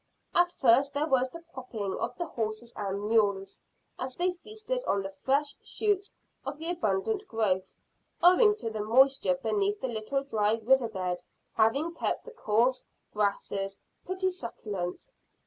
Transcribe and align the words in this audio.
At 0.33 0.51
first 0.53 0.95
there 0.95 1.05
was 1.05 1.29
the 1.29 1.43
cropping 1.53 1.93
of 1.99 2.17
the 2.17 2.25
horses 2.25 2.73
and 2.75 3.07
mules, 3.07 3.61
as 3.99 4.15
they 4.15 4.31
feasted 4.31 4.83
on 4.85 5.03
the 5.03 5.11
fresh 5.11 5.55
shoots 5.63 6.11
of 6.43 6.57
the 6.57 6.71
abundant 6.71 7.27
growth, 7.27 7.75
owing 8.19 8.55
to 8.55 8.71
the 8.71 8.81
moisture 8.83 9.35
beneath 9.35 9.79
the 9.79 9.87
little 9.87 10.23
dry 10.23 10.53
river 10.63 10.87
bed 10.87 11.21
having 11.53 11.93
kept 11.93 12.25
the 12.25 12.31
coarse 12.31 12.83
grasses 13.13 13.77
pretty 14.03 14.31
succulent. 14.31 15.11